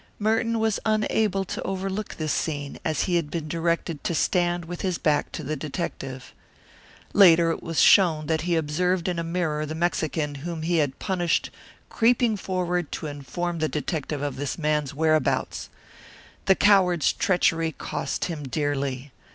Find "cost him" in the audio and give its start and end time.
17.71-18.41